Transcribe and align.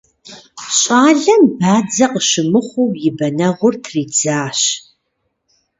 ЩӀалэм 0.79 1.41
бадзэ 1.57 2.05
къыщымыхъуу 2.11 2.91
и 3.07 3.09
бэнэгъур 3.17 3.75
тридзащ. 3.83 4.59